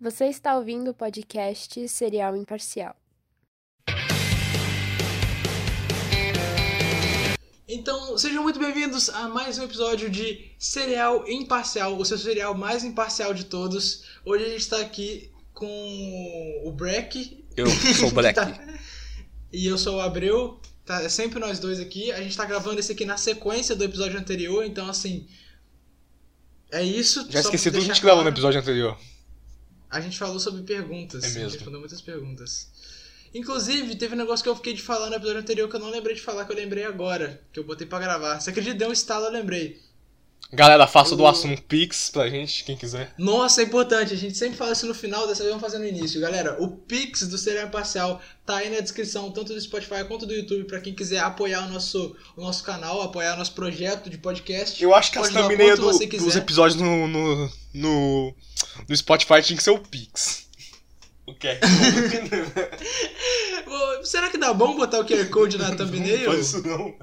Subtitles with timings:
[0.00, 2.96] Você está ouvindo o podcast Serial Imparcial.
[7.68, 12.82] Então, sejam muito bem-vindos a mais um episódio de Serial Imparcial, o seu serial mais
[12.82, 14.04] imparcial de todos.
[14.24, 17.44] Hoje a gente está aqui com o Breck.
[17.56, 18.34] Eu sou o Black.
[18.40, 18.58] Tá-
[19.52, 20.60] E eu sou o Abreu.
[20.84, 22.10] Tá, é sempre nós dois aqui.
[22.10, 25.28] A gente tá gravando esse aqui na sequência do episódio anterior, então assim.
[26.72, 27.26] É isso.
[27.30, 28.98] Já esqueci tudo que a gente gravou no episódio anterior.
[29.90, 31.24] A gente falou sobre perguntas.
[31.24, 31.40] É mesmo.
[31.40, 32.68] A gente respondeu muitas perguntas.
[33.34, 35.90] Inclusive, teve um negócio que eu fiquei de falar no episódio anterior que eu não
[35.90, 37.40] lembrei de falar, que eu lembrei agora.
[37.52, 38.40] Que eu botei pra gravar.
[38.40, 38.74] Você acredita?
[38.76, 39.80] Deu um estalo, eu lembrei.
[40.52, 43.14] Galera, faça do O- assunto Pix pra gente, quem quiser.
[43.16, 44.12] Nossa, é importante.
[44.12, 46.20] A gente sempre fala isso no final, dessa vez vamos fazer no início.
[46.20, 50.34] Galera, o Pix do Serial Imparcial tá aí na descrição, tanto do Spotify quanto do
[50.34, 54.18] YouTube, pra quem quiser apoiar o nosso, o nosso canal, apoiar o nosso projeto de
[54.18, 54.82] podcast.
[54.82, 55.82] Eu acho que a thumbnail do-
[56.18, 58.34] dos episódios no, no, no,
[58.88, 60.48] no Spotify tinha que ser o Pix.
[61.26, 61.60] O que é?
[63.66, 66.26] Ô, Será que dá bom botar o QR Code na thumbnail?
[66.26, 66.94] Não faz isso não.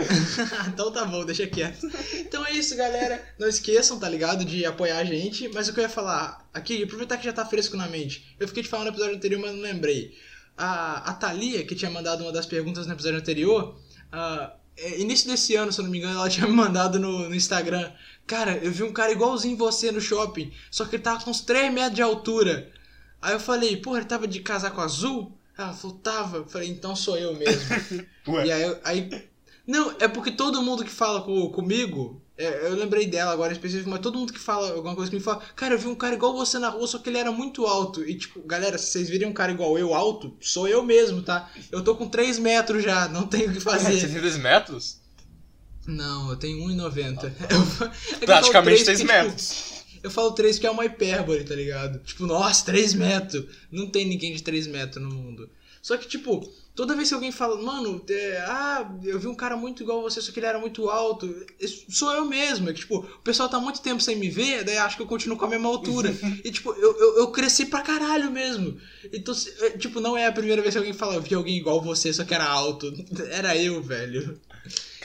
[0.68, 1.86] então tá bom, deixa quieto.
[2.14, 3.22] Então é isso, galera.
[3.38, 4.44] Não esqueçam, tá ligado?
[4.44, 5.48] De apoiar a gente.
[5.48, 8.34] Mas o que eu ia falar aqui, aproveitar que já tá fresco na mente.
[8.38, 10.14] Eu fiquei de falar no episódio anterior, mas não lembrei.
[10.56, 13.80] A, a Thalia, que tinha mandado uma das perguntas no episódio anterior,
[14.12, 17.28] ah, é, início desse ano, se eu não me engano, ela tinha me mandado no,
[17.28, 17.90] no Instagram.
[18.26, 21.40] Cara, eu vi um cara igualzinho você no shopping, só que ele tava com uns
[21.40, 22.70] 3 metros de altura.
[23.20, 25.36] Aí eu falei, porra, ele tava de casaco azul?
[25.56, 26.36] Ela falou, tava.
[26.38, 27.60] Eu falei, então sou eu mesmo.
[28.44, 29.29] E aí, aí.
[29.70, 32.20] Não, é porque todo mundo que fala co- comigo.
[32.36, 35.20] é, eu lembrei dela agora em específico, mas todo mundo que fala alguma coisa me
[35.20, 37.66] fala, cara, eu vi um cara igual você na rua, só que ele era muito
[37.66, 38.02] alto.
[38.02, 41.50] E tipo, galera, se vocês virem um cara igual eu alto, sou eu mesmo, tá?
[41.70, 44.00] Eu tô com 3 metros já, não tenho o que Você fazer.
[44.08, 44.98] tem 3 metros?
[45.86, 47.24] Não, eu tenho 1,90.
[47.24, 49.84] Eu- é que eu falo Praticamente três 3 porque, tipo, metros.
[50.02, 51.98] eu falo 3 porque é uma hipérbole, tá ligado?
[52.04, 53.44] Tipo, nossa, 3 metros.
[53.70, 55.48] Não tem ninguém de 3 metros no mundo.
[55.82, 59.56] Só que, tipo, toda vez que alguém fala, mano, é, ah, eu vi um cara
[59.56, 61.26] muito igual você, só que ele era muito alto.
[61.58, 62.68] Isso Sou eu mesmo.
[62.68, 65.06] É que, tipo, o pessoal tá muito tempo sem me ver, daí acho que eu
[65.06, 66.14] continuo com a mesma altura.
[66.44, 68.78] e, tipo, eu, eu, eu cresci pra caralho mesmo.
[69.12, 71.80] Então, é, tipo, não é a primeira vez que alguém fala, eu vi alguém igual
[71.80, 72.92] você, só que era alto.
[73.30, 74.38] Era eu, velho.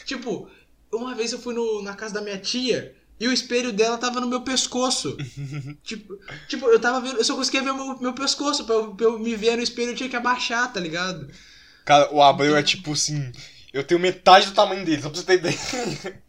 [0.06, 0.50] Tipo,
[0.92, 4.20] uma vez eu fui no, na casa da minha tia e o espelho dela tava
[4.20, 5.16] no meu pescoço.
[5.84, 6.18] tipo,
[6.48, 8.66] tipo, eu tava vendo, eu só conseguia ver o meu, meu pescoço.
[8.66, 11.30] Pra eu, pra eu me ver no espelho eu tinha que abaixar, tá ligado?
[11.86, 13.32] Cara, o Abreu é tipo assim.
[13.72, 15.58] Eu tenho metade do tamanho dele, só pra você ter ideia.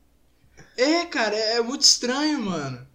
[0.77, 2.87] É, cara, é, é muito estranho, mano.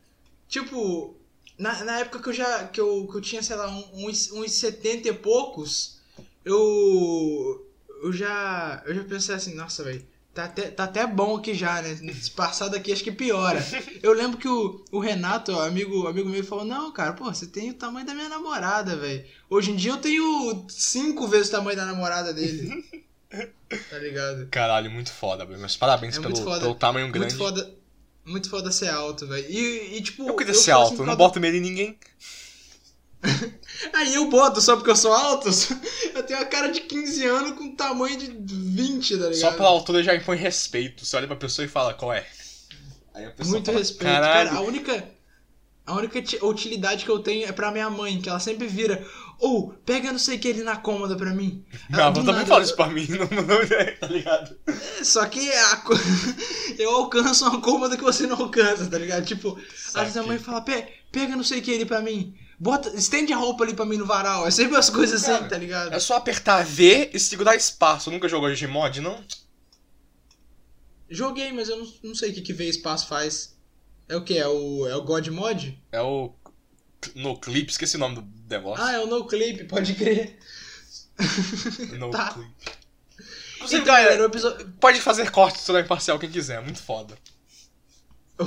[0.48, 1.16] Tipo,
[1.58, 2.68] na, na época que eu já.
[2.68, 6.00] Que eu, que eu tinha, sei lá, um- uns, uns 70 e poucos,
[6.46, 7.68] eu.
[8.04, 8.84] Eu já.
[8.86, 10.06] Eu já pensei assim, nossa, velho.
[10.34, 11.94] Tá até, tá até bom aqui já, né?
[11.96, 13.62] Se passar daqui, acho que piora.
[14.02, 17.70] Eu lembro que o, o Renato, amigo, amigo meu, falou: Não, cara, pô, você tem
[17.70, 19.26] o tamanho da minha namorada, velho.
[19.50, 22.84] Hoje em dia eu tenho cinco vezes o tamanho da namorada dele.
[23.90, 24.48] Tá ligado?
[24.52, 25.58] Caralho, muito foda, Abreu.
[25.58, 26.60] Mas parabéns É pelo, foda.
[26.60, 27.34] pelo tamanho grande.
[27.34, 27.74] Muito foda.
[28.26, 29.50] Muito foda ser alto, velho.
[29.50, 30.28] E, e, tipo.
[30.28, 31.98] Eu queria eu ser alto, assim, eu não boto medo em ninguém.
[33.94, 35.50] Aí eu boto só porque eu sou alto.
[36.14, 39.36] Eu tenho a cara de 15 anos com tamanho de 20, tá ligado?
[39.36, 41.06] Só pela altura já impõe respeito.
[41.06, 42.26] Você olha pra pessoa e fala, qual é?
[43.14, 44.04] Aí a pessoa Muito fala, respeito.
[44.12, 44.50] Caralho.
[44.50, 45.10] Cara, a única.
[45.86, 49.04] A única ti- utilidade que eu tenho é pra minha mãe, que ela sempre vira.
[49.40, 51.66] Ou, pega não sei o que ali na cômoda pra mim.
[51.90, 54.56] Minha avó também fala isso pra mim, não, não ideia, tá ligado?
[55.04, 55.82] Só que a
[56.78, 59.26] eu alcanço uma cômoda que você não alcança, tá ligado?
[59.26, 59.60] Tipo,
[59.96, 62.36] às vezes a mãe fala, "Pe- pega não sei o que ali pra mim.
[62.64, 64.46] Bota, estende a roupa ali pra mim no varal.
[64.48, 65.96] É sempre as coisas assim, Cara, tá ligado?
[65.96, 68.12] É só apertar V e segurar espaço.
[68.12, 69.20] Nunca jogou Gmod, não?
[71.10, 73.58] Joguei, mas eu não, não sei o que, que ver espaço faz.
[74.08, 74.38] É o que?
[74.38, 75.76] É o, é o God Mod?
[75.92, 76.36] É o.
[77.16, 78.84] No clipe, esqueci o nome do negócio.
[78.86, 80.38] Ah, é o No Clip, pode crer.
[81.98, 82.38] no tá.
[83.56, 84.72] Inclusive, Então, galera, o episódio.
[84.80, 87.18] pode fazer corte sobre a imparcial quem quiser, é muito foda.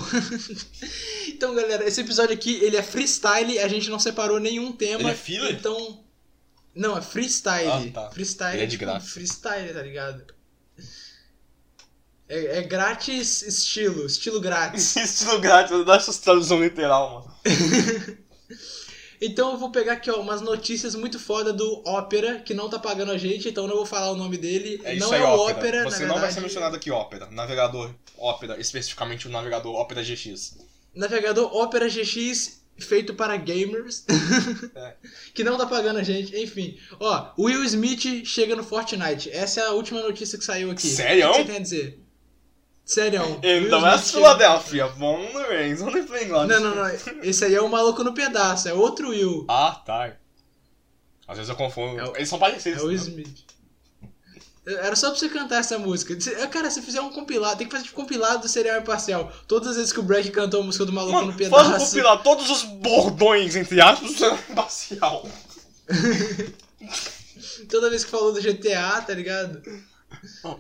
[1.29, 5.03] então, galera, esse episódio aqui, ele é freestyle, a gente não separou nenhum tema.
[5.03, 5.53] Ele é filler?
[5.53, 6.05] Então.
[6.75, 7.69] Não, é freestyle.
[7.69, 8.11] Ah, tá.
[8.11, 9.07] Freestyle Ele é de tipo, graça.
[9.07, 10.25] freestyle, tá ligado?
[12.29, 14.97] É, é grátis estilo, estilo grátis.
[14.97, 17.37] Estilo grátis, eu dou essa tradução literal, mano.
[19.25, 22.79] Então eu vou pegar aqui, ó, umas notícias muito foda do Opera, que não tá
[22.79, 24.81] pagando a gente, então eu não vou falar o nome dele.
[24.85, 25.49] É não aí, é o.
[25.49, 27.29] Opera, Você não vai ser mencionado aqui, Opera.
[27.31, 30.59] Navegador Opera, especificamente o navegador Opera GX.
[30.95, 34.05] Navegador Opera GX feito para gamers.
[34.77, 34.95] É.
[35.33, 36.37] que não tá pagando a gente.
[36.37, 36.77] Enfim.
[36.99, 39.31] Ó, Will Smith chega no Fortnite.
[39.31, 40.89] Essa é a última notícia que saiu aqui.
[40.89, 41.29] Sério?
[41.29, 42.04] O que você tem a dizer?
[42.85, 43.21] Sério.
[43.71, 43.99] Não é.
[44.99, 46.49] Born and raised, only playing loud.
[46.49, 46.89] Não, não, não.
[47.23, 49.47] Esse aí é o maluco no pedaço, é outro Will.
[49.49, 50.13] Ah, tá.
[51.27, 51.99] Às vezes eu confundo.
[51.99, 52.83] É o- Eles são parecidos.
[52.83, 52.95] É o né?
[52.95, 53.45] Smith.
[54.67, 56.19] Era só pra você cantar essa música.
[56.21, 59.31] Se- Cara, se fizer um compilado, tem que fazer tipo, compilado do serial imparcial.
[59.47, 61.51] Todas as vezes que o Breck cantou a música do maluco Mano, no faz um
[61.71, 61.87] pedaço.
[61.87, 65.27] compilar todos os bordões, entre aspas, do seu imparcial.
[67.71, 69.63] Toda vez que falou do GTA, tá ligado?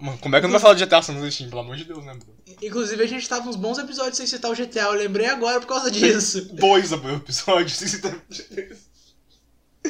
[0.00, 1.36] Mano, como é que não vai falar de GTA San Andreas?
[1.36, 2.34] Pelo amor de Deus, né, bro?
[2.62, 4.82] Inclusive, a gente tava uns bons episódios sem citar o GTA.
[4.82, 6.42] Eu lembrei agora por causa disso.
[6.54, 7.76] Dois episódios.
[7.76, 8.20] sem citar-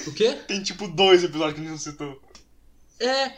[0.06, 0.34] O quê?
[0.48, 2.20] Tem tipo dois episódios que a gente não citou.
[3.00, 3.32] É,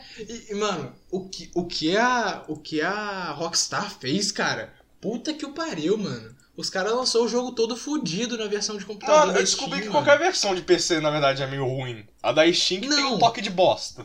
[0.49, 4.73] e, mano, o que, o, que a, o que a Rockstar fez, cara?
[5.01, 6.35] Puta que o pariu, mano.
[6.55, 9.27] Os caras lançou o jogo todo fudido na versão de computador.
[9.27, 12.03] Mano, eu descobri Steam, que qualquer versão de PC, na verdade, é meio ruim.
[12.21, 13.15] A da Steam que tem Não.
[13.15, 14.03] um toque de bosta.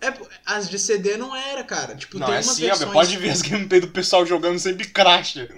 [0.00, 0.12] É,
[0.46, 1.94] as de CD não era, cara.
[1.94, 2.92] Tipo, não, tem é umas sim, versões...
[2.92, 5.48] pode ver as gameplay do pessoal jogando sempre cracha.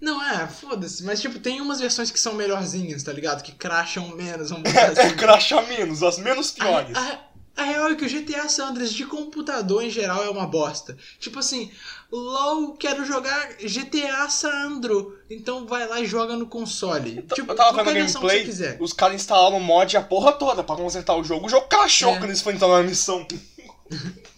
[0.00, 1.02] Não, é, foda-se.
[1.04, 3.42] Mas, tipo, tem umas versões que são melhorzinhas, tá ligado?
[3.42, 5.16] Que crasham menos, vamos botar É assim.
[5.16, 6.96] cracha menos, as menos piores.
[6.96, 10.30] A, a- a real é que o GTA San Andreas de computador em geral é
[10.30, 10.96] uma bosta.
[11.18, 11.70] Tipo assim,
[12.10, 15.18] LOL, quero jogar GTA Sandro.
[15.28, 17.22] Então vai lá e joga no console.
[17.34, 18.76] Tipo, eu tava qualquer vendo versão que você gameplay, quiser.
[18.80, 21.46] os caras instalaram o mod a porra toda pra consertar o jogo.
[21.46, 22.18] O jogo crashou É.
[22.18, 23.26] quando eles foram entrar na missão.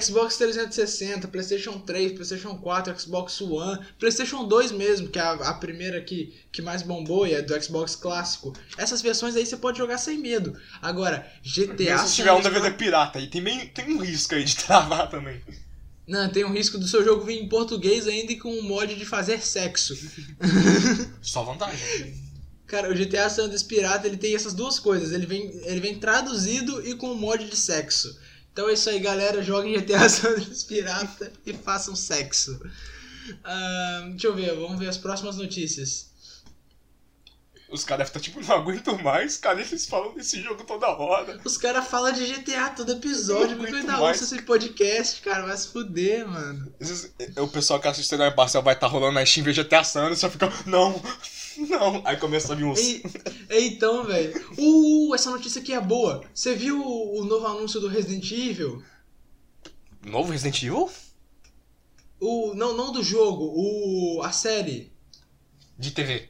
[0.00, 5.54] Xbox 360, PlayStation 3, PlayStation 4, Xbox One, PlayStation 2 mesmo, que é a, a
[5.54, 8.52] primeira que, que mais bombou e é do Xbox clássico.
[8.76, 10.58] Essas versões aí você pode jogar sem medo.
[10.80, 14.44] Agora, GTA San se tiver um DVD pirata aí, tem, bem, tem um risco aí
[14.44, 15.40] de travar também.
[16.06, 18.94] Não, tem um risco do seu jogo vir em português ainda e com um mod
[18.94, 19.94] de fazer sexo.
[21.22, 21.78] Só vantagem.
[22.66, 25.12] Cara, o GTA San Andreas Pirata, ele tem essas duas coisas.
[25.12, 28.16] Ele vem, ele vem traduzido e com um mod de sexo.
[28.52, 29.42] Então é isso aí, galera.
[29.42, 32.60] Joguem GTA San Andreas Pirata e façam sexo.
[33.44, 36.09] Ah, deixa eu ver, vamos ver as próximas notícias.
[37.70, 41.40] Os caras devem estar tipo, não aguento mais, cara, eles falam desse jogo toda hora.
[41.44, 43.50] Os caras falam de GTA todo episódio.
[43.56, 44.20] Não Muito aguento mais.
[44.20, 45.46] esse podcast, cara.
[45.46, 46.72] Vai se fuder, mano.
[46.80, 50.00] Esses- O pessoal que assiste na imparcial vai estar rolando na Steam, vê GTA San
[50.00, 51.00] Andreas, só fica, não,
[51.68, 52.02] não.
[52.04, 52.80] Aí começa a vir uns...
[52.80, 53.02] E,
[53.50, 54.32] então, velho.
[54.58, 56.24] Uh, essa notícia aqui é boa.
[56.34, 58.82] Você viu o, o novo anúncio do Resident Evil?
[60.04, 60.90] Novo Resident Evil?
[62.18, 64.92] O, não, não do jogo, o, a série.
[65.78, 66.28] De TV.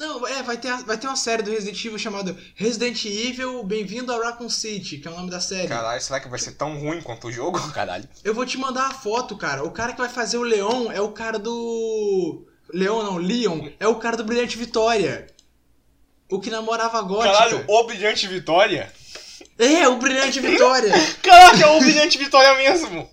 [0.00, 3.62] Não, é, vai ter, a- vai ter uma série do Resident Evil chamada Resident Evil
[3.62, 5.68] Bem-vindo a Raccoon City, que é o nome da série.
[5.68, 7.60] Caralho, será que vai ser tão ruim quanto o jogo?
[7.72, 8.08] Caralho.
[8.24, 9.62] Eu vou te mandar a foto, cara.
[9.62, 12.46] O cara que vai fazer o Leon é o cara do.
[12.72, 13.68] Leon não, Leon.
[13.78, 15.26] É o cara do Brilhante Vitória.
[16.30, 17.30] O que namorava a gótica.
[17.34, 18.90] Caralho, o Brilhante Vitória?
[19.58, 20.92] É, o Brilhante Vitória.
[21.22, 23.06] Caraca, é o Brilhante Vitória mesmo!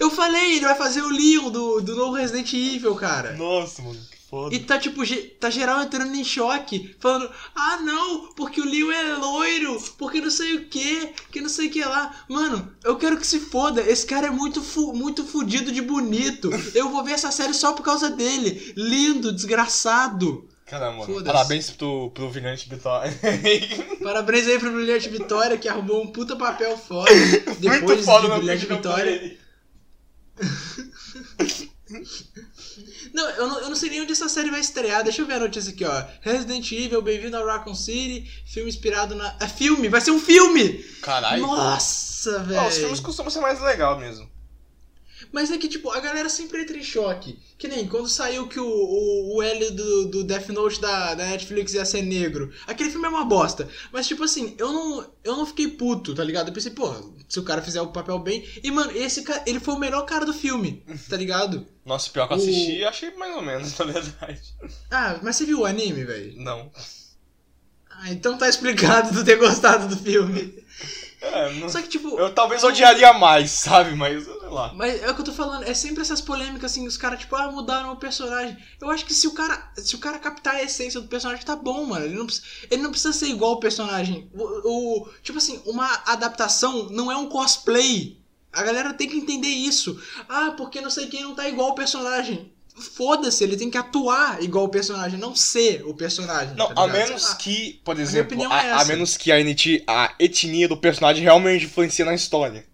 [0.00, 3.32] Eu falei, ele vai fazer o Leon do, do novo Resident Evil, cara.
[3.34, 4.00] Nossa, mano,
[4.32, 4.54] foda.
[4.54, 5.02] E tá tipo,
[5.38, 10.30] tá geral entrando em choque, falando, ah não, porque o Leon é loiro, porque não
[10.30, 12.24] sei o que, que não sei o que lá.
[12.30, 16.48] Mano, eu quero que se foda, esse cara é muito, fu muito fudido de bonito.
[16.74, 18.72] Eu vou ver essa série só por causa dele.
[18.74, 20.48] Lindo, desgraçado.
[20.64, 21.24] Caramba, mano.
[21.24, 23.12] Parabéns pro, pro Brilhante Vitória.
[24.02, 27.10] Parabéns aí pro Brilhante Vitória, que arrumou um puta papel foda.
[27.60, 29.38] Depois Muito foda, de Brilhante Vitória.
[33.12, 35.02] Não eu, não, eu não sei nem onde essa série vai estrear.
[35.04, 36.04] Deixa eu ver a notícia aqui, ó.
[36.22, 38.26] Resident Evil, bem-vindo a Raccoon City.
[38.46, 39.36] Filme inspirado na.
[39.40, 39.88] É filme!
[39.88, 40.78] Vai ser um filme!
[41.02, 41.42] Caralho.
[41.42, 42.70] Nossa, Não, os velho.
[42.72, 44.31] filmes costumam ser mais legal mesmo.
[45.30, 47.38] Mas é que, tipo, a galera sempre entra em choque.
[47.58, 51.26] Que nem quando saiu que o, o, o L do, do Death Note da, da
[51.26, 52.52] Netflix ia ser negro.
[52.66, 53.68] Aquele filme é uma bosta.
[53.92, 56.48] Mas, tipo assim, eu não, eu não fiquei puto, tá ligado?
[56.48, 56.92] Eu pensei, pô,
[57.28, 58.46] se o cara fizer o papel bem.
[58.62, 61.66] E, mano, esse cara, ele foi o melhor cara do filme, tá ligado?
[61.84, 64.42] Nossa, pior que eu assisti e achei mais ou menos, na verdade.
[64.90, 66.40] Ah, mas você viu o anime, velho?
[66.40, 66.70] Não.
[67.90, 70.61] Ah, então tá explicado tu ter gostado do filme.
[71.22, 71.68] É, não...
[71.68, 72.18] Só que, tipo.
[72.18, 73.94] Eu talvez odiaria mais, sabe?
[73.94, 74.72] Mas, sei lá.
[74.74, 77.36] Mas é o que eu tô falando, é sempre essas polêmicas assim, os caras, tipo,
[77.36, 78.56] ah, mudaram o personagem.
[78.80, 79.72] Eu acho que se o cara.
[79.76, 82.04] Se o cara captar a essência do personagem, tá bom, mano.
[82.04, 84.28] Ele não, precisa- ele não precisa ser igual ao personagem.
[84.34, 88.20] O, o- tipo assim, uma adaptação não é um cosplay.
[88.52, 89.98] A galera tem que entender isso.
[90.28, 92.51] Ah, porque não sei quem não tá igual ao personagem.
[92.74, 96.54] Foda-se, ele tem que atuar igual o personagem, não ser o personagem.
[96.56, 99.38] Não, tá a menos que, por minha exemplo, opinião é a, a menos que a,
[99.38, 102.64] etni- a etnia do personagem realmente influencia na história.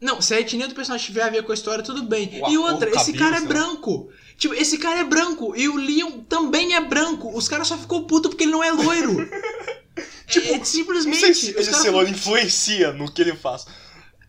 [0.00, 2.40] Não, se a etnia do personagem tiver a ver com a história, tudo bem.
[2.42, 4.10] O- e outra, esse cabelo, cara é branco.
[4.36, 5.54] Tipo, esse cara é branco.
[5.56, 7.36] E o Leon também é branco.
[7.36, 9.28] Os caras só ficou puto porque ele não é loiro.
[10.28, 11.18] tipo, Não simplesmente.
[11.20, 13.66] sei se esse caras- celular influencia no que ele faz.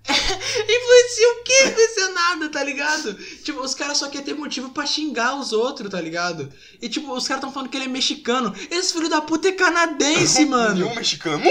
[0.68, 1.64] Influencia o quê?
[1.68, 3.14] Influencia nada, tá ligado?
[3.44, 6.52] Tipo, os caras só querem ter motivo pra xingar os outros, tá ligado?
[6.82, 8.54] E tipo, os caras tão falando que ele é mexicano.
[8.72, 10.76] Esse filho da puta é canadense, mano.
[10.76, 11.44] Nenhum mexicano?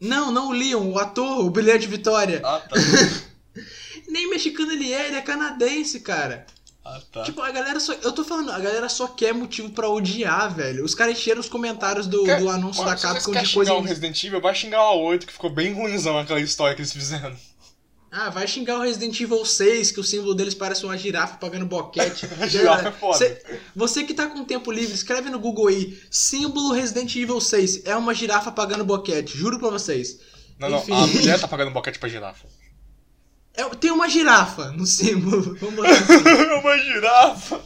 [0.00, 2.40] Não, não o Leon, o ator, o Brilhante Vitória.
[2.44, 2.76] Ah, tá.
[4.08, 6.46] Nem mexicano ele é, ele é canadense, cara.
[6.84, 7.22] Ah, tá.
[7.22, 7.94] Tipo, a galera só.
[7.94, 10.84] Eu tô falando, a galera só quer motivo pra odiar, velho.
[10.84, 13.54] Os caras encheram os comentários do, Quer- do anúncio Olha, da se Capcom de xingar
[13.54, 13.72] coisa.
[13.74, 16.92] o Resident Evil, vai xingar o 8, que ficou bem ruimzão aquela história que eles
[16.92, 17.34] fizeram.
[18.16, 21.66] Ah, vai xingar o Resident Evil 6, que o símbolo deles parece uma girafa pagando
[21.66, 22.28] boquete.
[22.48, 23.18] Girafa é foda.
[23.18, 23.42] Cê-
[23.74, 25.98] você que tá com tempo livre, escreve no Google aí.
[26.12, 30.20] Símbolo Resident Evil 6 é uma girafa pagando boquete, juro pra vocês.
[30.60, 30.92] Não, não, Enfim.
[30.92, 32.46] a mulher tá pagando boquete pra girafa.
[33.52, 35.56] É- tem uma girafa no símbolo.
[35.58, 36.28] Vamos botar assim.
[36.28, 37.60] É uma girafa!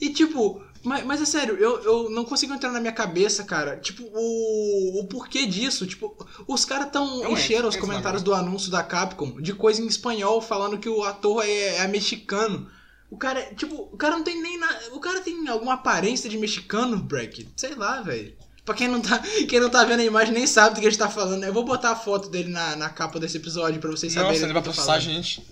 [0.00, 3.76] E tipo, mas, mas é sério, eu, eu não consigo entrar na minha cabeça, cara.
[3.76, 5.86] Tipo, o, o porquê disso.
[5.86, 6.14] Tipo,
[6.46, 9.80] os caras tão Eu encheram entro, os entro comentários do anúncio da Capcom de coisa
[9.82, 12.70] em espanhol falando que o ator é, é mexicano.
[13.10, 16.28] O cara, é- tipo, o cara não tem nem na, O cara tem alguma aparência
[16.28, 17.48] de mexicano, Breck?
[17.56, 18.34] Sei lá, velho.
[18.64, 20.90] Pra quem não, tá, quem não tá vendo a imagem nem sabe do que a
[20.90, 21.40] gente tá falando.
[21.40, 21.48] né?
[21.48, 24.32] Eu vou botar a foto dele na, na capa desse episódio pra vocês saberem.
[24.32, 25.42] Nossa, ele vai processar a gente.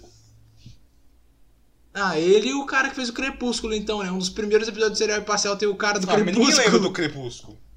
[1.95, 4.11] Ah, ele e o cara que fez o Crepúsculo, então, né?
[4.11, 6.65] Um dos primeiros episódios do serial imparcial tem o cara do Ah, mas ninguém Crepúsculo.
[6.65, 7.59] lembra do Crepúsculo.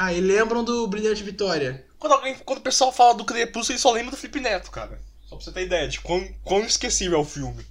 [0.00, 1.84] Ah, e lembram do Brilhante Vitória.
[1.98, 5.00] Quando, alguém, quando o pessoal fala do Crepúsculo, ele só lembra do Felipe Neto, cara.
[5.26, 7.64] Só pra você ter ideia de quão, quão esquecível é o filme.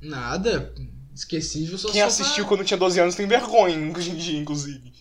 [0.00, 0.74] Nada.
[1.14, 4.92] Esquecível só Quem assistiu pra- quando tinha 12 anos tem vergonha, hoje em dia, inclusive.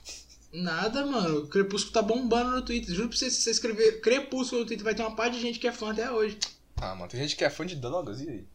[0.53, 1.39] Nada, mano.
[1.39, 2.95] O Crepúsculo tá bombando no Twitter.
[2.95, 5.59] Juro pra você, se você escrever Crepúsculo no Twitter, vai ter uma parte de gente
[5.59, 6.37] que é fã até hoje.
[6.77, 8.47] Ah, mano, tem gente que é fã de drogas, e aí?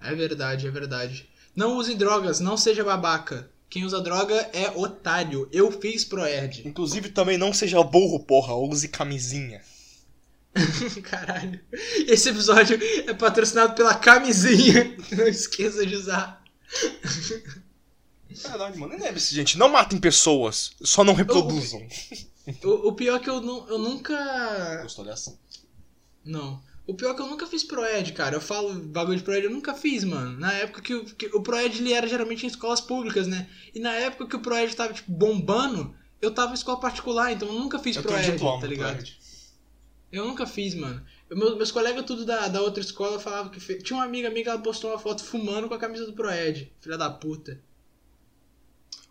[0.00, 1.28] É verdade, é verdade.
[1.54, 3.50] Não usem drogas, não seja babaca.
[3.68, 5.48] Quem usa droga é otário.
[5.52, 6.62] Eu fiz Proerd.
[6.66, 9.62] Inclusive também não seja burro, porra, use camisinha.
[11.04, 11.60] Caralho.
[12.08, 14.96] Esse episódio é patrocinado pela camisinha.
[15.16, 16.42] Não esqueça de usar.
[18.28, 18.92] Verdade, mano.
[18.92, 19.56] Nem lembre-se, gente.
[19.56, 21.86] Não matem pessoas, só não reproduzam.
[22.64, 24.82] O, o pior é que eu, eu nunca.
[24.82, 25.38] Gostou dessa?
[26.24, 26.60] Não.
[26.86, 28.34] O pior é que eu nunca fiz Proed, cara.
[28.36, 30.38] Eu falo bagulho de Proed, eu nunca fiz, mano.
[30.38, 33.48] Na época que, o- que o Proed ele era geralmente em escolas públicas, né?
[33.74, 37.46] E na época que o Proed tava, tipo, bombando, eu tava em escola particular, então
[37.48, 39.04] eu nunca fiz Eu Proed, diploma, tá ligado?
[40.10, 41.00] Eu nunca fiz, mano.
[41.28, 43.82] Eu- meu- meus colegas tudo da, da outra escola falavam que fez.
[43.84, 46.72] Tinha uma amiga minha que ela postou uma foto fumando com a camisa do Proed.
[46.80, 47.60] Filha da puta.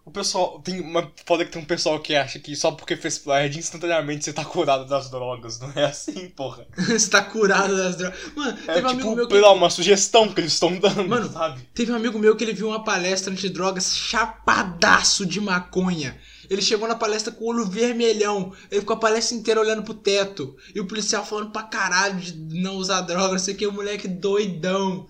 [0.09, 0.59] O pessoal.
[0.61, 4.25] Tem uma foda que tem um pessoal que acha que só porque fez Proerd instantaneamente
[4.25, 5.59] você tá curado das drogas.
[5.59, 6.65] Não é assim, porra.
[6.75, 8.17] Você tá curado das drogas.
[8.35, 9.39] Mano, É teve um amigo tipo, meu que.
[9.39, 11.61] lá, uma sugestão que eles estão dando, Mano, sabe?
[11.75, 16.17] Teve um amigo meu que ele viu uma palestra antidrogas chapadaço de maconha.
[16.49, 18.51] Ele chegou na palestra com o olho vermelhão.
[18.71, 20.57] Ele ficou a palestra inteira olhando pro teto.
[20.73, 23.67] E o policial falando pra caralho de não usar droga, não sei o que.
[23.67, 25.07] O moleque doidão.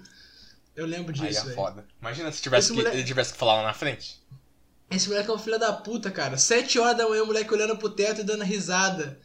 [0.76, 1.56] Eu lembro Aí disso, é velho.
[1.56, 1.86] foda.
[2.02, 4.20] Imagina se tivesse Esse que, moleque- ele tivesse que falar lá na frente.
[4.90, 6.38] Esse moleque é um filho da puta, cara.
[6.38, 9.20] Sete horas da manhã o moleque olhando pro teto e dando risada.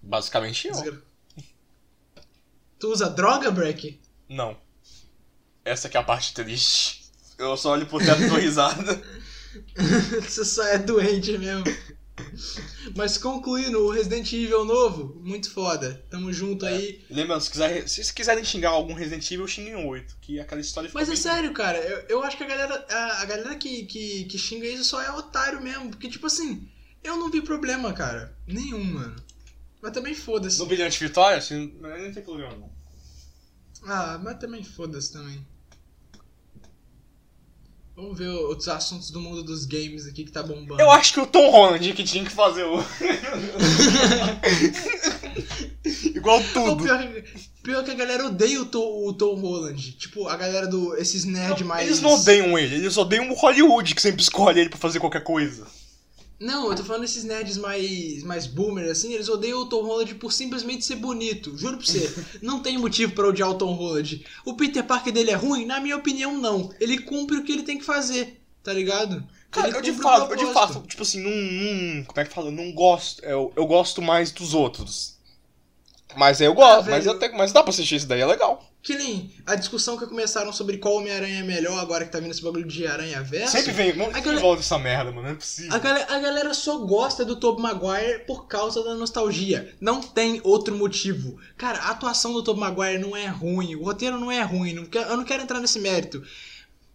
[0.00, 0.74] Basicamente eu.
[0.74, 1.02] Desgra-
[2.78, 4.00] Tu usa droga, Breck?
[4.28, 4.56] Não.
[5.64, 7.10] Essa que é a parte triste.
[7.38, 9.00] Eu só olho pro teto e dou risada.
[10.22, 11.64] Você só é doente mesmo.
[12.96, 16.04] Mas concluindo, o Resident Evil novo, muito foda.
[16.10, 17.04] Tamo junto aí.
[17.10, 20.16] Lembrando, se, quiser, se vocês quiserem xingar algum Resident Evil, xinguem o 8.
[20.20, 23.22] Que aquela história Mas é bem- sério, cara, eu, eu acho que a galera, a,
[23.22, 25.90] a galera que, que, que xinga isso só é otário mesmo.
[25.90, 26.68] Porque, tipo assim,
[27.02, 28.36] eu não vi problema, cara.
[28.46, 29.16] Nenhum, mano.
[29.80, 30.58] Mas também foda-se.
[30.58, 32.70] No Brilhante Vitória, assim, não tem problema não.
[33.84, 35.44] Ah, mas também foda-se também.
[37.94, 40.80] Vamos ver outros assuntos do mundo dos games aqui que tá bombando.
[40.80, 42.78] Eu acho que o Tom Holland que tinha que fazer o.
[46.14, 46.84] Igual O tudo.
[46.84, 47.24] pior, que-
[47.62, 49.92] pior que a galera odeia o Tom, o Tom Holland.
[49.92, 50.96] Tipo, a galera do.
[50.96, 51.86] Esses nerd mais.
[51.86, 55.22] Eles não odeiam ele, eles odeiam o Hollywood que sempre escolhe ele pra fazer qualquer
[55.22, 55.66] coisa.
[56.42, 60.16] Não, eu tô falando esses nerds mais, mais boomer, assim, eles odeiam o Tom Holland
[60.16, 61.56] por simplesmente ser bonito.
[61.56, 64.26] Juro pra você, não tem motivo pra odiar o Tom Holland.
[64.44, 65.64] O Peter Parker dele é ruim?
[65.64, 66.70] Na minha opinião, não.
[66.80, 69.24] Ele cumpre o que ele tem que fazer, tá ligado?
[69.52, 72.34] Cara, Ele eu de fato, eu de fato, tipo assim, não, não- Como é que
[72.34, 72.50] fala?
[72.50, 73.22] Não gosto.
[73.24, 75.16] Eu, eu gosto mais dos outros.
[76.16, 78.26] Mas aí eu gosto, Ah, mas, eu tenho, mas dá pra assistir isso daí, é
[78.26, 78.68] legal.
[78.82, 82.32] Que nem a discussão que começaram sobre qual Homem-Aranha é melhor, agora que tá vindo
[82.32, 83.52] esse bagulho de Aranha Verso.
[83.56, 85.72] Sempre vem, não galera- volta essa merda, mano, não é possível.
[85.72, 89.72] A galera, a galera só gosta do Tobey Maguire por causa da nostalgia.
[89.80, 91.38] Não tem outro motivo.
[91.56, 93.76] Cara, a atuação do Tobey Maguire não é ruim.
[93.76, 94.72] O roteiro não é ruim.
[94.72, 96.20] Não quero- eu não quero entrar nesse mérito.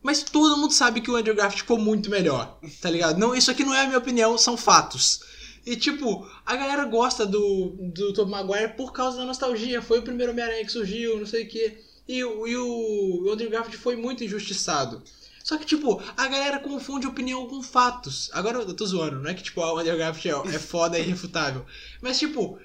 [0.04, 2.60] Mas todo mundo sabe que o Andrew Garfield ficou muito melhor.
[2.82, 3.18] Tá ligado?
[3.18, 5.22] Não, isso aqui não é a minha opinião, são fatos.
[5.68, 9.82] E, tipo, a galera gosta do, do Tobey Maguire por causa da nostalgia.
[9.82, 11.78] Foi o primeiro Homem-Aranha que surgiu, não sei o quê.
[12.08, 15.04] E, o- e o Andrew Garfield foi muito injustiçado.
[15.44, 18.30] Só que, tipo, a galera confunde opinião com fatos.
[18.34, 21.02] Agora eu tô zoando, não é que, tipo, o Andrew Garfield é, é foda e
[21.02, 21.66] irrefutável.
[22.02, 22.58] Mas, tipo,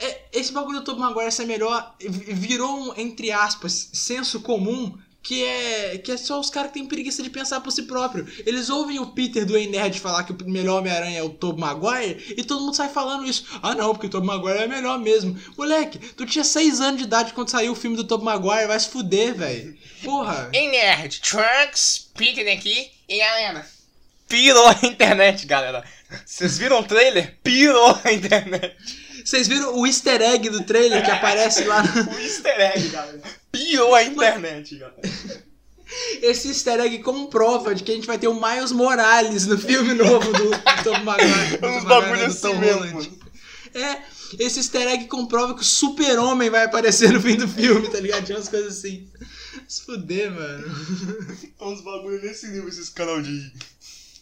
[0.00, 4.98] é- esse bagulho do Tobey Maguire ser melhor vi- virou um, entre aspas, senso comum
[5.22, 8.26] que é, que é só os caras que têm preguiça de pensar por si próprio.
[8.46, 11.60] Eles ouvem o Peter do Ei Nerd falar que o melhor Homem-Aranha é o Tobey
[11.60, 13.44] Maguire e todo mundo sai falando isso.
[13.62, 15.38] Ah não, porque o Tobey Maguire é melhor mesmo.
[15.56, 18.80] Moleque, tu tinha 6 anos de idade quando saiu o filme do Tobey Maguire, vai
[18.80, 19.76] se fuder, velho.
[20.02, 20.50] Porra.
[20.52, 23.66] Ei, nerd, Trunks, Peter aqui e galera.
[24.28, 25.84] Pirou a internet, galera.
[26.24, 27.38] Vocês viram o trailer?
[27.42, 28.76] Pirou a internet.
[29.28, 32.10] Vocês viram o easter egg do trailer que aparece lá no...
[32.16, 33.20] O easter egg, galera.
[33.52, 35.02] Pirou a internet, galera.
[36.22, 39.92] Esse easter egg comprova de que a gente vai ter o Miles Morales no filme
[39.92, 40.50] novo do,
[40.82, 41.54] Tom Maguire.
[41.62, 42.94] Uns Tom bagulho Maguire, do assim Tom mesmo, Holland.
[42.94, 43.18] mano.
[43.74, 44.02] É,
[44.38, 48.24] esse easter egg comprova que o super-homem vai aparecer no fim do filme, tá ligado?
[48.24, 49.10] Tinha umas coisas assim.
[49.68, 50.66] Se fuder, mano.
[51.60, 53.52] Uns bagulho nesse nível, esses canal de.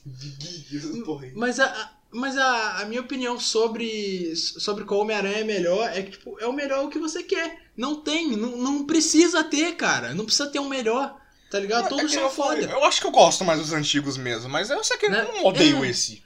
[0.04, 1.32] de geek, essas porra aí.
[1.36, 6.02] Mas a, a- mas a, a minha opinião sobre, sobre qual Homem-Aranha é melhor é
[6.02, 7.58] que, tipo, é o melhor o que você quer.
[7.76, 10.14] Não tem, não, não precisa ter, cara.
[10.14, 11.14] Não precisa ter um melhor,
[11.50, 11.86] tá ligado?
[11.86, 12.60] É Todos que são eu foda.
[12.62, 15.22] Eu acho que eu gosto mais dos antigos mesmo, mas eu sei que eu Né?
[15.34, 15.88] não odeio É.
[15.90, 16.24] esse.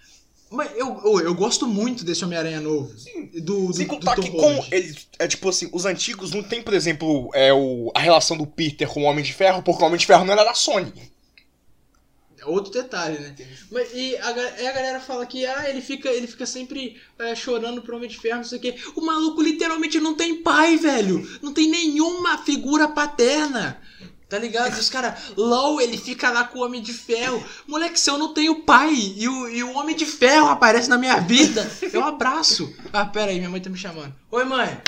[0.52, 2.92] Mas eu, eu, eu gosto muito desse Homem-Aranha novo.
[3.34, 4.68] Do, do, Sem do contar Tom que Holland.
[4.68, 8.36] com ele, é tipo assim, os antigos não tem, por exemplo, é, o, a relação
[8.36, 10.54] do Peter com o Homem de Ferro, porque o Homem de Ferro não era da
[10.54, 11.09] Sony.
[12.40, 13.34] É outro detalhe, né?
[13.70, 17.82] Mas, e a, a galera fala que ah, ele fica, ele fica sempre é, chorando
[17.82, 18.74] pro Homem de Ferro, não sei o quê.
[18.96, 21.28] O maluco literalmente não tem pai, velho.
[21.42, 23.78] Não tem nenhuma figura paterna.
[24.26, 24.78] Tá ligado?
[24.78, 27.44] Os caras, LOL, ele fica lá com o Homem de Ferro.
[27.66, 30.96] Moleque, se eu não tenho pai e o, e o Homem de Ferro aparece na
[30.96, 32.72] minha vida, eu abraço.
[32.92, 34.14] Ah, pera aí, minha mãe tá me chamando.
[34.30, 34.80] Oi, mãe.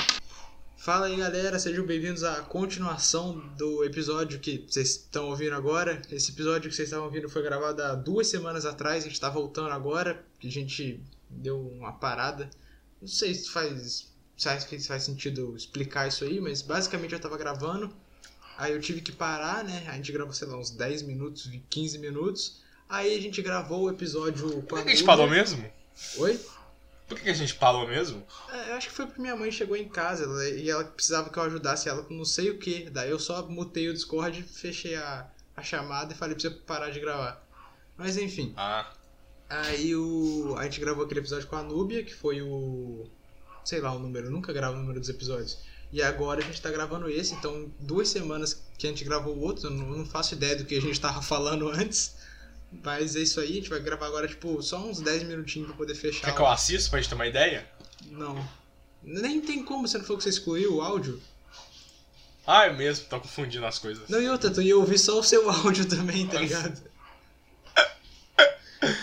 [0.83, 6.01] Fala aí, galera, sejam bem-vindos à continuação do episódio que vocês estão ouvindo agora.
[6.11, 9.29] Esse episódio que vocês estavam ouvindo foi gravado há duas semanas atrás, a gente tá
[9.29, 12.49] voltando agora, que a gente deu uma parada.
[13.01, 17.19] Não sei se faz, se faz, se faz sentido explicar isso aí, mas basicamente eu
[17.21, 17.89] tava gravando,
[18.57, 19.85] aí eu tive que parar, né?
[19.87, 22.61] A gente gravou, sei lá, uns 10 minutos, 15 minutos.
[22.89, 25.63] Aí a gente gravou o episódio com Por que a gente parou mesmo?
[26.17, 26.37] Oi?
[27.07, 28.25] Por que a gente parou mesmo?
[28.67, 31.37] Eu acho que foi porque minha mãe chegou em casa ela- e ela precisava que
[31.37, 32.89] eu ajudasse ela com não sei o que.
[32.89, 36.89] Daí eu só mutei o Discord, fechei a, a chamada e falei pra você parar
[36.89, 37.41] de gravar.
[37.97, 38.91] Mas enfim, Ah,
[39.49, 43.07] aí o, a gente gravou aquele episódio com a Núbia, que foi o.
[43.63, 45.59] sei lá o número, eu nunca gravo o número dos episódios.
[45.91, 49.41] E agora a gente tá gravando esse, então duas semanas que a gente gravou o
[49.41, 52.15] outro, eu não, faço ideia do que a gente tava falando antes.
[52.83, 55.77] Mas é isso aí, a gente vai gravar agora, tipo, só uns 10 minutinhos pra
[55.77, 56.25] poder fechar.
[56.25, 57.69] quer que eu assista pra gente ter uma ideia?
[58.11, 58.47] Não.
[59.03, 61.21] Nem tem como, você não falou que você excluiu o áudio?
[62.45, 64.07] Ah, é mesmo, tô confundindo as coisas.
[64.09, 66.81] Não, e outra, tu ia ouvir só o seu áudio também, tá ligado?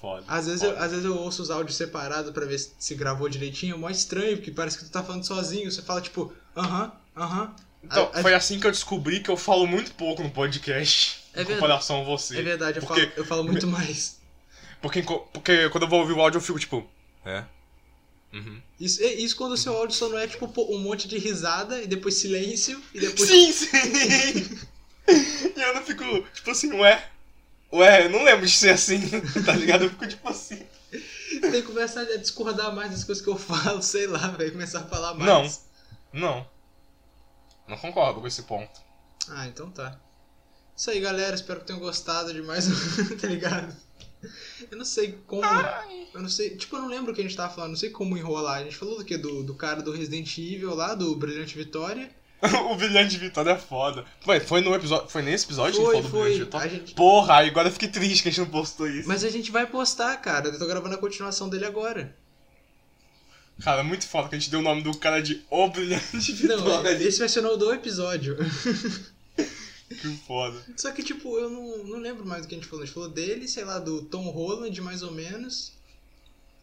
[0.00, 0.24] Foda.
[0.26, 3.28] Às vezes, eu, às vezes eu ouço os áudios separados pra ver se, se gravou
[3.28, 5.70] direitinho, é mó estranho, porque parece que tu tá falando sozinho.
[5.70, 7.54] Você fala tipo, aham, aham.
[7.84, 11.20] Então, A- a- foi assim que eu descobri que eu falo muito pouco no podcast.
[11.32, 11.60] É em verdade.
[11.60, 12.38] comparação a você.
[12.38, 14.20] É verdade, eu, Porque- falo, eu falo muito mais.
[14.82, 15.00] Porque,
[15.32, 16.84] porque quando eu vou ouvir o áudio eu fico tipo.
[17.24, 17.44] É?
[18.32, 18.60] Uhum.
[18.80, 21.82] Isso, é- isso quando o seu áudio só não é tipo um monte de risada
[21.82, 23.28] e depois silêncio e depois.
[23.28, 24.58] Sim, sim!
[25.56, 27.10] e eu não fico, tipo assim, ué.
[27.72, 29.00] Ué, eu não lembro de ser assim,
[29.44, 29.84] tá ligado?
[29.84, 30.62] Eu fico tipo assim.
[31.40, 34.52] Tem que começar a discordar mais das coisas que eu falo, sei lá, velho.
[34.52, 35.62] Começar a falar mais.
[36.12, 36.20] Não.
[36.20, 36.46] Não.
[37.68, 38.80] Não concordo com esse ponto.
[39.28, 39.98] Ah, então tá.
[40.76, 41.34] Isso aí, galera.
[41.34, 43.74] Espero que tenham gostado de mais um, tá ligado?
[44.70, 45.42] Eu não sei como.
[46.14, 46.56] Eu não sei.
[46.56, 47.70] Tipo, eu não lembro o que a gente tava falando.
[47.70, 48.60] Não sei como enrolar.
[48.60, 49.16] A gente falou do que?
[49.16, 52.10] Do, do cara do Resident Evil lá, do Brilhante Vitória.
[52.70, 54.04] o Brilhante Vitória é foda.
[54.20, 55.08] Foi, foi no episódio.
[55.08, 56.30] Foi nesse episódio Foi, que a gente falou do foi.
[56.30, 56.70] Brilhante Vitória?
[56.70, 59.08] Gente- Porra, agora eu fiquei triste que a gente não postou isso.
[59.08, 60.48] Mas a gente vai postar, cara.
[60.48, 62.14] Eu tô gravando a continuação dele agora.
[63.62, 66.32] Cara, é muito foda que a gente deu o nome do cara de O Brilhante
[66.46, 66.90] Não, Vitória.
[67.02, 68.36] esse vai ser o nome do episódio.
[70.02, 70.60] Que foda.
[70.76, 72.82] Só que, tipo, eu não, não lembro mais do que a gente falou.
[72.82, 75.72] A gente falou dele, sei lá, do Tom Holland, mais ou menos.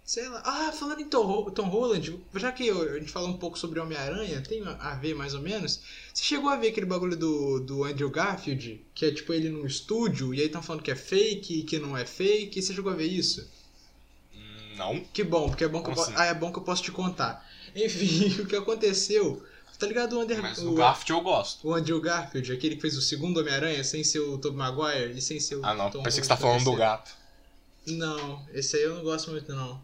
[0.04, 0.42] Sei lá.
[0.44, 3.80] Ah, falando em Tom, Tom Holland, já que eu- a gente falou um pouco sobre
[3.80, 5.80] Homem-Aranha, tem a ver mais ou menos.
[6.14, 8.84] Você chegou a ver aquele bagulho do, do Andrew Garfield?
[8.96, 11.96] Que é tipo ele num estúdio, e aí estão falando que é fake, que não
[11.96, 12.62] é fake.
[12.62, 13.48] Você chegou a ver isso?
[14.76, 15.00] Não.
[15.14, 16.14] Que bom, porque é bom que eu Como assim?
[16.16, 17.48] Ah, é bom que eu posso te contar.
[17.76, 19.44] Enfim, o que aconteceu.
[19.80, 21.68] Tá ligado o Andrew, Mas o, o Garfield eu gosto.
[21.68, 25.22] o Andrew Garfield, aquele que fez o segundo Homem-Aranha, sem ser o Tobey Maguire e
[25.22, 25.90] sem ser o Ah, não.
[25.90, 27.12] Tom Pensei que você tá falando do gato.
[27.88, 29.82] Não, esse aí eu não gosto muito não.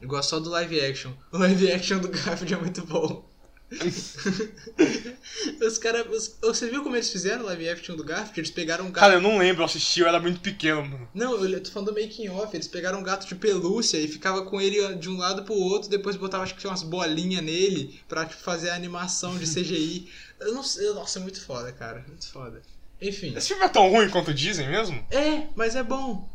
[0.00, 1.12] Eu gosto só do live action.
[1.32, 3.24] O live action do Garfield é muito bom.
[5.60, 6.36] os caras.
[6.40, 8.40] Você viu como eles fizeram o live action do Garfield?
[8.40, 9.00] Eles pegaram um gato.
[9.00, 11.08] Cara, eu não lembro, eu assisti, eu era muito pequeno, mano.
[11.14, 12.54] Não, eu tô falando do making off.
[12.54, 15.88] Eles pegaram um gato de pelúcia e ficava com ele de um lado pro outro,
[15.88, 20.08] depois botava acho que umas bolinhas nele pra tipo, fazer a animação de CGI.
[20.40, 20.92] eu não sei.
[20.92, 22.04] Nossa, é muito foda, cara.
[22.06, 22.62] Muito foda.
[23.00, 23.34] Enfim.
[23.36, 25.04] Esse filme é tão ruim quanto dizem mesmo?
[25.10, 26.28] É, mas é bom.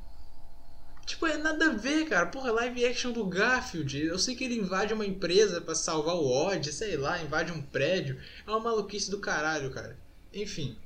[1.09, 2.27] Tipo, é nada a ver, cara.
[2.27, 3.99] Porra, live action do Garfield.
[3.99, 7.63] Eu sei que ele invade uma empresa para salvar o Odd, sei lá, invade um
[7.63, 8.21] prédio.
[8.45, 9.97] É uma maluquice do caralho, cara.
[10.31, 10.77] Enfim.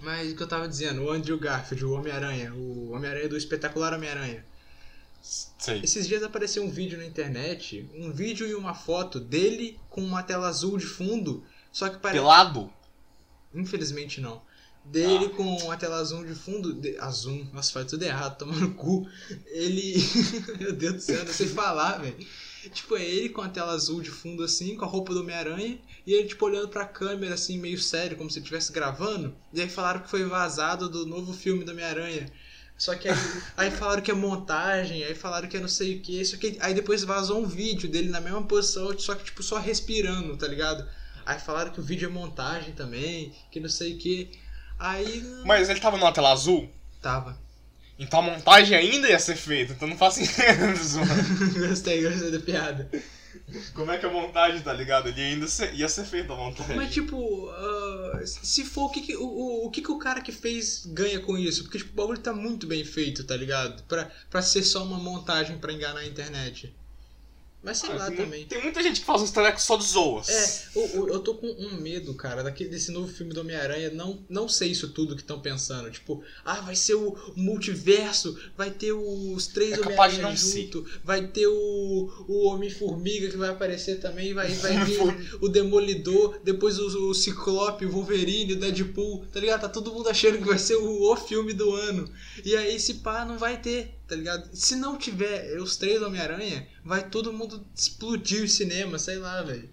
[0.00, 3.94] Mas o que eu tava dizendo, o Andrew Garfield, o Homem-Aranha, o Homem-Aranha do espetacular
[3.94, 4.46] Homem-Aranha.
[5.20, 5.80] Sei.
[5.80, 10.22] Esses dias apareceu um vídeo na internet, um vídeo e uma foto dele com uma
[10.22, 12.20] tela azul de fundo, só que parece.
[12.20, 12.72] Pelado?
[13.52, 14.40] Infelizmente não
[14.90, 15.36] dele ah.
[15.36, 16.72] com a tela azul de fundo.
[16.72, 19.08] De, azul, nossa, faz tudo errado, toma no cu.
[19.46, 19.94] Ele.
[20.58, 22.16] Meu Deus do céu, não sei falar, velho.
[22.70, 25.78] Tipo, é ele com a tela azul de fundo assim, com a roupa do Homem-Aranha,
[26.04, 29.34] e ele, tipo, olhando pra câmera assim, meio sério, como se estivesse gravando.
[29.52, 32.26] E aí falaram que foi vazado do novo filme do Homem-Aranha.
[32.76, 33.16] Só que aí,
[33.56, 36.58] aí, falaram que é montagem, aí falaram que é não sei o que, só que
[36.60, 40.46] aí depois vazou um vídeo dele na mesma posição, só que tipo só respirando, tá
[40.46, 40.86] ligado?
[41.24, 44.30] Aí falaram que o vídeo é montagem também, que não sei o que.
[44.78, 45.22] Aí.
[45.44, 46.68] Mas ele tava numa tela azul?
[47.00, 47.38] Tava.
[47.98, 50.36] Então a montagem ainda ia ser feita, então não faz sentido.
[51.68, 52.90] gostei, gostei da piada.
[53.74, 55.08] Como é que a montagem, tá ligado?
[55.08, 56.76] Ele ainda ia ser feita a montagem.
[56.76, 60.20] Mas tipo, uh, se for, o que, que o, o, o, que, que o cara
[60.20, 61.62] que fez ganha com isso?
[61.62, 63.82] Porque tipo, o bagulho tá muito bem feito, tá ligado?
[63.84, 66.74] Pra, pra ser só uma montagem pra enganar a internet.
[67.66, 68.46] Mas sei ah, lá tem, também.
[68.46, 70.28] Tem muita gente que faz uns telecos só de zoas.
[70.28, 73.90] É, eu, eu tô com um medo, cara, daquele, desse novo filme do Homem-Aranha.
[73.90, 75.90] Não, não sei isso tudo que estão pensando.
[75.90, 81.48] Tipo, ah, vai ser o multiverso, vai ter os três é Homem-Aranha junto, vai ter
[81.48, 85.00] o, o Homem-Formiga que vai aparecer também, vai, vai vir
[85.40, 89.62] o Demolidor, depois o, o Ciclope, o Wolverine, o Deadpool, tá ligado?
[89.62, 92.08] Tá todo mundo achando que vai ser o, o filme do ano.
[92.44, 94.48] E aí, esse pá, não vai ter tá ligado?
[94.54, 99.68] Se não tiver os três Homem-Aranha, vai todo mundo explodir o cinema, sei lá, velho.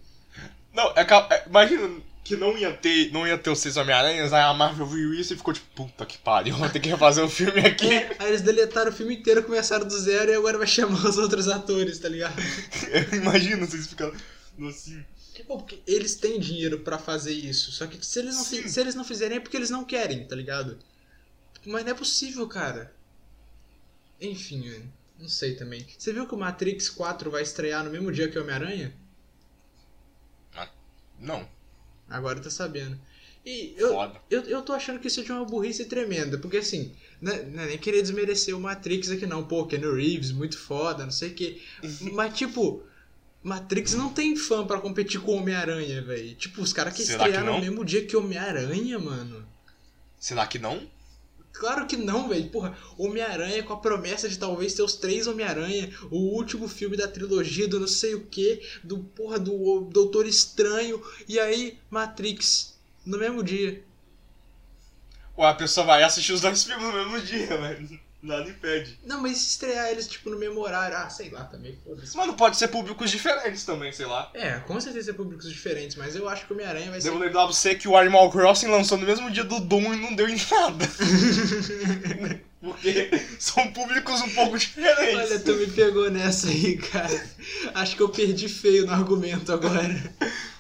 [0.74, 4.42] Não, é, é, imagina que não ia ter, não ia ter os seis Homem-Aranhas, aí
[4.42, 7.28] a Marvel viu isso e ficou tipo, puta que pariu, vou ter que refazer o
[7.28, 7.92] um filme aqui.
[7.92, 11.18] É, aí eles deletaram o filme inteiro, começaram do zero e agora vai chamar os
[11.18, 12.36] outros atores, tá ligado?
[13.14, 14.16] Imagina vocês ficando
[14.68, 15.04] assim.
[15.48, 17.72] Pô, porque eles têm dinheiro para fazer isso.
[17.72, 20.36] Só que se eles, não, se eles não fizerem é porque eles não querem, tá
[20.36, 20.80] ligado?
[21.66, 22.94] Mas não é possível, cara.
[24.20, 25.86] Enfim, não sei também.
[25.98, 28.94] Você viu que o Matrix 4 vai estrear no mesmo dia que o Homem-Aranha?
[30.56, 30.70] Ah,
[31.20, 31.48] não.
[32.10, 33.00] Agora tá sabendo.
[33.46, 33.94] E eu,
[34.30, 37.44] eu, eu tô achando que isso é de uma burrice tremenda, porque assim, não é,
[37.44, 41.12] não é nem querer desmerecer o Matrix aqui não, pô, Keanu Reeves, muito foda, não
[41.12, 41.62] sei o que.
[42.14, 42.84] Mas tipo,
[43.44, 46.34] Matrix não tem fã para competir com o Homem-Aranha, velho.
[46.36, 49.46] Tipo, os caras que estrearam no mesmo dia que Homem-Aranha, mano.
[50.18, 50.90] Será que não?
[51.54, 52.50] Claro que não, velho.
[52.50, 57.08] Porra, Homem-Aranha com a promessa de talvez ter os três Homem-Aranha, o último filme da
[57.08, 63.18] trilogia do não sei o que, do porra do Doutor Estranho, e aí Matrix no
[63.20, 63.84] mesmo dia.
[65.38, 68.00] Ué, a pessoa vai assistir os dois filmes no mesmo dia, velho.
[68.24, 68.98] Nada impede.
[69.04, 72.16] Não, mas se estrear eles, tipo, no mesmo horário, ah, sei lá também, foda-se.
[72.16, 74.32] Mano, pode ser públicos diferentes também, sei lá.
[74.34, 77.24] É, com certeza ser públicos diferentes, mas eu acho que o Homem-Aranha vai Devo ser.
[77.24, 80.16] lembrar pra você que o Animal Crossing lançou no mesmo dia do Doom e não
[80.16, 80.88] deu em nada.
[82.64, 83.10] Porque
[83.40, 85.16] são públicos um pouco diferentes.
[85.32, 87.30] Olha, tu me pegou nessa aí, cara.
[87.74, 89.84] Acho que eu perdi feio no argumento agora.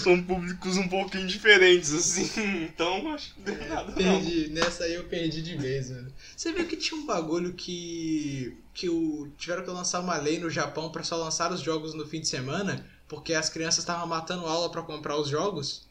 [0.00, 2.30] São públicos um pouquinho diferentes, assim.
[2.72, 3.92] Então acho que não deu nada.
[3.92, 4.48] Perdi.
[4.48, 4.54] Não.
[4.54, 6.12] Nessa aí eu perdi de vez, mano.
[6.36, 8.56] Você viu que tinha um bagulho que.
[8.72, 12.06] que o, tiveram que lançar uma lei no Japão para só lançar os jogos no
[12.06, 12.86] fim de semana?
[13.08, 15.88] Porque as crianças estavam matando aula para comprar os jogos?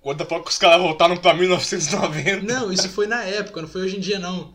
[0.00, 2.42] Quanto pouco os caras voltaram pra 1990?
[2.42, 4.54] Não, isso foi na época, não foi hoje em dia não.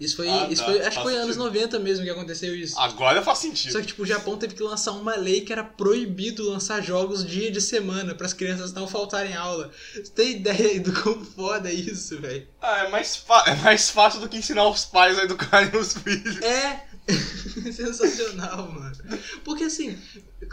[0.00, 0.70] Isso foi, ah, isso tá.
[0.70, 1.24] foi acho que foi sentido.
[1.24, 2.78] anos 90 mesmo que aconteceu isso.
[2.78, 3.72] Agora faz sentido.
[3.72, 7.24] Só que tipo, o Japão teve que lançar uma lei que era proibido lançar jogos
[7.24, 9.70] dia de semana para as crianças não faltarem aula.
[9.94, 12.46] Você tem ideia do como foda é isso, velho?
[12.60, 16.40] Ah, é mais, é mais fácil do que ensinar os pais a educarem os filhos.
[16.42, 16.84] É,
[17.72, 18.96] Sensacional, mano.
[19.44, 19.98] Porque assim,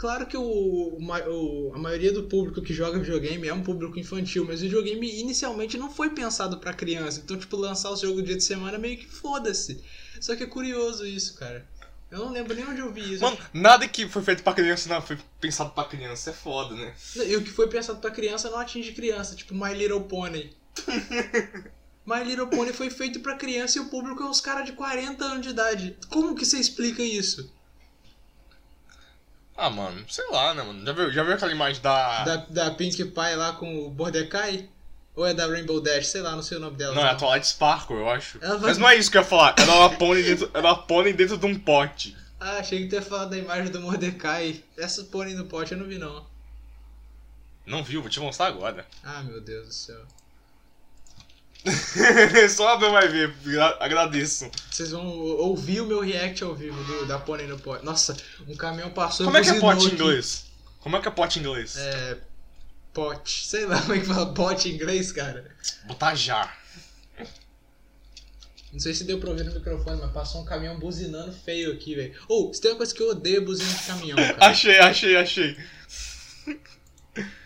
[0.02, 4.44] claro que o, o, a maioria do público que joga videogame é um público infantil,
[4.44, 7.20] mas o videogame inicialmente não foi pensado para criança.
[7.22, 9.80] Então, tipo, lançar o jogo dia de semana meio que foda-se.
[10.20, 11.64] Só que é curioso isso, cara.
[12.10, 13.22] Eu não lembro nem onde eu vi isso.
[13.22, 16.30] Mano, nada que foi feito pra criança não foi pensado pra criança.
[16.30, 16.92] É foda, né?
[17.14, 20.52] E o que foi pensado pra criança não atinge criança, tipo My Little Pony.
[22.04, 25.24] My Little Pony foi feito para criança e o público é uns caras de 40
[25.24, 25.96] anos de idade.
[26.08, 27.52] Como que você explica isso?
[29.64, 30.84] Ah, mano, sei lá, né, mano?
[30.84, 32.24] Já viu, já viu aquela imagem da.
[32.24, 34.68] Da, da Pink Pie lá com o Mordecai?
[35.14, 36.08] Ou é da Rainbow Dash?
[36.08, 36.94] Sei lá, não sei o nome dela.
[36.96, 38.38] Não, é a Twilight Sparkle, eu acho.
[38.42, 39.54] Ela vai- Mas não é isso que eu ia falar.
[39.58, 42.16] Era uma pônei dentro, era uma pônei dentro de um pote.
[42.40, 44.64] Ah, achei que tu ia falar da imagem do Mordecai.
[44.76, 46.26] Essa pônei no pote eu não vi não.
[47.64, 48.00] Não viu?
[48.00, 48.84] Vou te mostrar agora.
[49.04, 50.00] Ah, meu Deus do céu.
[52.50, 53.32] Só Abel vai ver.
[53.46, 54.50] Agra- Agradeço.
[54.70, 57.84] Vocês vão ouvir o meu react ao vivo do- da pônei no pote.
[57.84, 58.16] Nossa,
[58.48, 60.44] um caminhão passou Como é que é pote em inglês?
[60.80, 61.76] Como é que é pote em inglês?
[61.76, 62.18] É.
[62.92, 63.46] Pote.
[63.46, 65.50] Sei lá como é que fala pote em inglês, cara.
[65.86, 66.58] Botar jar.
[68.72, 71.94] Não sei se deu pra ouvir no microfone, mas passou um caminhão buzinando feio aqui,
[71.94, 72.14] velho.
[72.26, 74.36] Ou, se tem uma coisa que eu odeio é buzina de caminhão, cara.
[74.46, 75.56] Achei, achei, achei.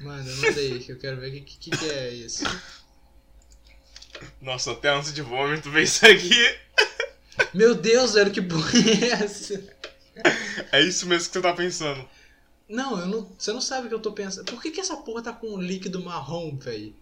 [0.00, 2.44] Mano, eu não dei, eu quero ver o que, que, que é isso.
[4.40, 6.58] Nossa, até antes de vômito veio isso aqui.
[7.52, 9.62] Meu Deus, velho, que porra é essa?
[10.72, 12.08] É isso mesmo que você tá pensando.
[12.68, 14.46] Não, eu não, você não sabe o que eu tô pensando.
[14.46, 16.94] Por que, que essa porra tá com um líquido marrom, velho?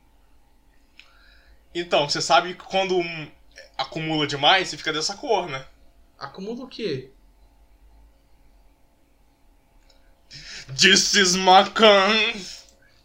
[1.74, 3.30] Então, você sabe que quando um
[3.76, 5.66] acumula demais, você fica dessa cor, né?
[6.18, 7.10] Acumula o quê?
[10.76, 12.40] This is my gun.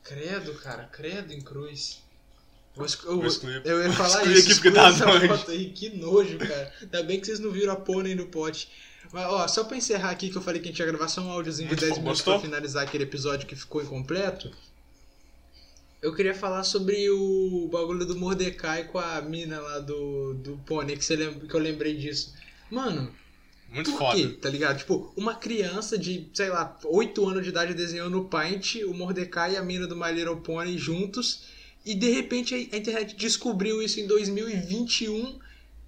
[0.03, 2.01] Credo, cara, credo em cruz.
[2.79, 5.27] Vou Vou excluir- eu ia falar excluir isso, aqui porque nojo.
[5.37, 6.73] foto aí, que nojo, cara.
[6.81, 8.69] Ainda bem que vocês não viram a pônei no pote.
[9.11, 11.21] Mas, ó, só pra encerrar aqui que eu falei que a gente ia gravar só
[11.21, 12.39] um áudiozinho de Muito 10 bom, minutos gostou?
[12.39, 14.51] pra finalizar aquele episódio que ficou incompleto.
[16.01, 20.95] Eu queria falar sobre o bagulho do Mordecai com a mina lá do, do pônei,
[20.95, 22.33] que, você lembra, que eu lembrei disso.
[22.71, 23.13] Mano,
[23.69, 24.15] Muito por foda.
[24.17, 24.27] quê?
[24.41, 24.77] Tá ligado?
[24.77, 29.53] Tipo, uma criança de, sei lá, 8 anos de idade desenhou no Paint o Mordecai
[29.53, 31.41] e a mina do My Little Pony juntos.
[31.85, 35.39] E de repente a internet descobriu isso em 2021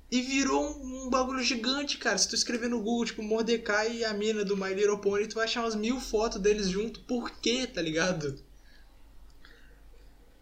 [0.09, 2.17] e virou um, um bagulho gigante, cara.
[2.17, 5.35] Se tu escrever no Google, tipo, Mordecai e a mina do My Little Pony, tu
[5.35, 7.01] vai achar umas mil fotos deles juntos.
[7.03, 8.37] Por quê, tá ligado?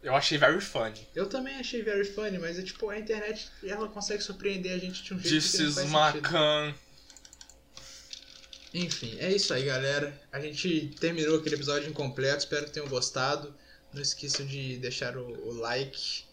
[0.01, 1.07] Eu achei very funny.
[1.13, 5.03] Eu também achei very funny, mas é tipo, a internet ela consegue surpreender a gente
[5.03, 6.75] de um jeito This que não faz.
[8.73, 10.19] Enfim, é isso aí, galera.
[10.31, 12.39] A gente terminou aquele episódio incompleto.
[12.39, 13.53] Espero que tenham gostado.
[13.93, 16.23] Não esqueçam de deixar o, o like.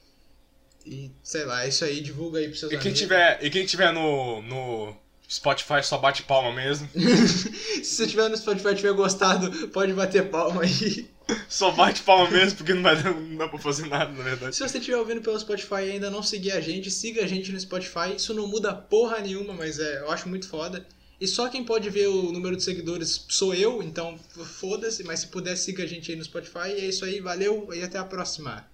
[0.84, 2.00] E sei lá, isso aí.
[2.00, 2.98] Divulga aí pros seus E quem amigos.
[3.00, 4.96] tiver, e quem tiver no, no
[5.28, 6.88] Spotify só bate palma mesmo.
[6.94, 11.08] Se você tiver no Spotify e tiver gostado, pode bater palma aí.
[11.48, 14.54] Só bate palma mesmo porque não, vai, não dá pra fazer nada, na verdade.
[14.54, 17.50] Se você estiver ouvindo pelo Spotify e ainda não seguir a gente, siga a gente
[17.50, 18.14] no Spotify.
[18.16, 20.86] Isso não muda porra nenhuma, mas é, eu acho muito foda.
[21.20, 24.18] E só quem pode ver o número de seguidores sou eu, então
[24.58, 26.68] foda-se, mas se puder, siga a gente aí no Spotify.
[26.68, 28.68] E é isso aí, valeu e até a próxima.